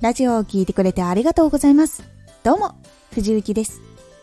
[0.00, 2.02] ラジオを聴いてくれてありがとうございます。
[2.42, 2.74] どうも、
[3.12, 3.82] 藤幸です。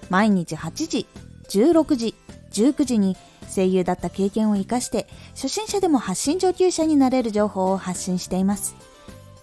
[0.09, 1.05] 毎日8時、
[1.49, 2.15] 16時、
[2.51, 3.15] 19時に
[3.55, 8.75] 声優だった経験を活かして、初心者でも発信上級者になれる情報を発信しています。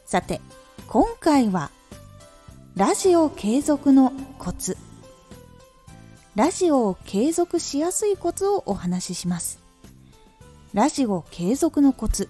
[0.07, 0.41] さて、
[0.89, 1.71] 今回は、
[2.75, 4.77] ラジオ継続のコツ。
[6.35, 9.61] ラジオを継続しやすいコツをお話しします。
[10.73, 12.29] ラジオ継続のコツ。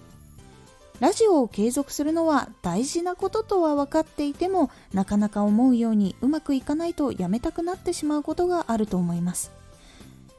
[0.99, 9.51] ラジオを継続するのは大事なこととは分かっていてもなかなか思うようにうまくいかないとやめたくなってしまうことがあると思います。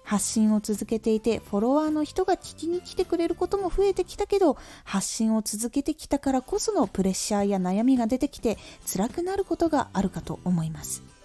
[0.03, 11.16] 発信を続けていてフォロワーの人が聞きに来てくれることも増えてきたけど発信を続けてきたからこそのプレッシャーや悩みが出てきて辛くなることがあるかと思います。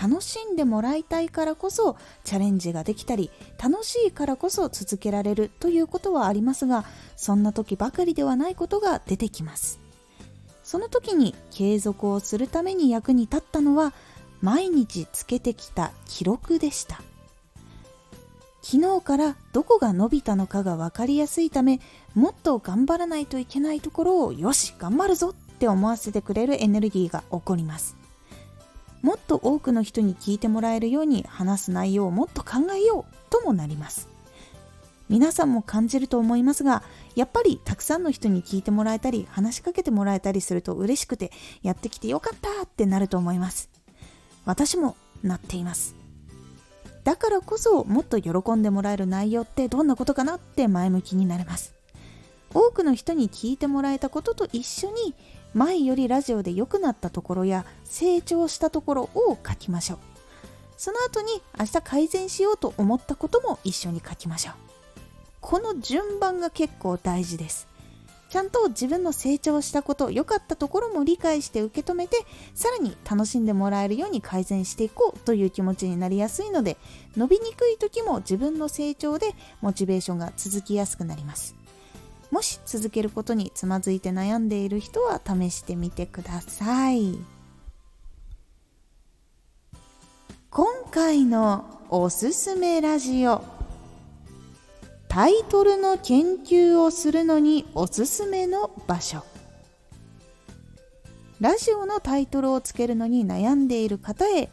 [0.00, 3.30] 楽しんでもらいたいからこそチャレンジができたり
[3.62, 6.84] 楽しいからこそ続けられるということはありますが
[7.16, 9.80] そんな時ばかりではないことが出てきます。
[10.62, 13.94] その時に継続をするために役に立ったのは
[14.42, 17.00] 毎日つけてきた記録でした。
[18.60, 21.80] 昨日からどこが伸びたのかが分かりやすいため
[22.14, 27.97] もっと頑張らないといけないところをよし頑張るぞって思わせてくれるエネルギーが起こります。
[29.02, 34.08] もっと多くの人に聞いてもらえるように話す内容をもっと考えようともなります。
[35.08, 36.82] 皆さんも感じると思いますが
[37.16, 41.32] やっぱりたくさんの人に聞いてもらえたり話しかけてもらえたりすると嬉しくて
[41.62, 43.70] やってきてよかったってなると思います。
[44.44, 45.94] 私もなっています。
[47.04, 51.74] だからこそもっと喜んでもらえる内容ってどんなことかなって前向きになれます。
[52.52, 55.14] 多くの人に聞いてもらえたことと一緒に
[55.54, 59.98] 前よりラジオで良くなったところや成長したところを書きましょう。
[60.76, 64.54] その後に明日改善しようと思ったことも一緒に書きましょう。
[65.40, 67.68] この順番が結構大事です。
[68.28, 72.18] ちゃんと自分の成長したこと良かったところも理解して受け止めて
[72.54, 76.76] さらに楽しんでもらえるように改善していこうという気持ちになりやすいので
[77.16, 81.57] 伸びにくい時も自分の成長でモチベーションが続きやすくなります。
[82.30, 87.18] もし続けることにつまずいて悩んでいる人は試してみてください。
[90.50, 93.42] 今回のおすすめラジオ。
[95.08, 99.24] タイトルの研究をするのにおすすめの場所。
[101.40, 104.50] ラジオのタイトルをつけるのに悩んでいる方へ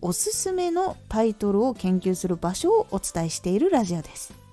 [0.00, 4.43] おすすめのタイトルを研究する場所をお伝えしているラジオです。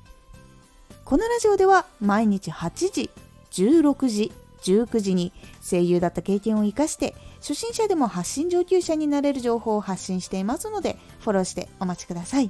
[1.11, 3.09] このラジオでは毎日8時、
[3.51, 12.49] 16時、19時に声優だった経験を生かして初心者でも発信上級者になれる情報を発信していますのでフォローしてお待ちください。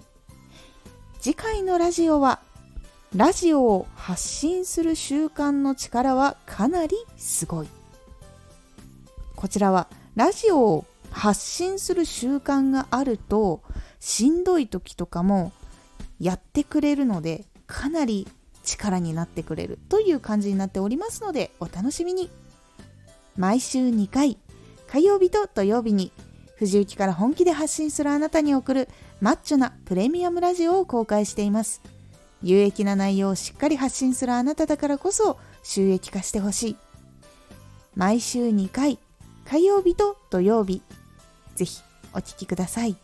[1.20, 2.40] 次回のラジオは
[3.16, 7.68] ラジオを発信する習慣の力はかなりすごい。
[9.36, 13.64] こちらはラジオを発信する習慣があると
[14.00, 15.52] しんどい時とかも
[16.20, 18.28] やってくれるのでかなり
[18.64, 22.30] 力になってくれるという感じになっておりますのでお楽しみに。
[23.38, 24.38] 毎週2回
[24.88, 26.12] 火曜日と土曜日に
[26.58, 28.90] 藤雪から本気で発信するあなたに送る
[29.20, 31.82] マッチョなプレミアムラジオを公開しています。
[32.44, 36.78] 有益な内容をしっかり発信するあなただからこそ収益化してほしい。
[37.96, 39.00] 毎週2回
[39.46, 40.82] 火曜日と土曜日
[41.56, 41.82] ぜひ
[42.14, 42.96] お聴きください。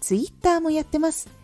[0.00, 1.43] ツイッターもやってます。